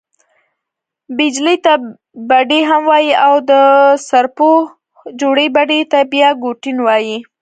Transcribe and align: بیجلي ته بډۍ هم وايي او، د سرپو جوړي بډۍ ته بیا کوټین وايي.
بیجلي 1.17 1.55
ته 1.65 1.73
بډۍ 2.29 2.61
هم 2.69 2.81
وايي 2.89 3.13
او، 3.25 3.33
د 3.49 3.51
سرپو 4.07 4.49
جوړي 5.21 5.47
بډۍ 5.55 5.81
ته 5.91 5.99
بیا 6.13 6.29
کوټین 6.41 6.77
وايي. 6.83 7.15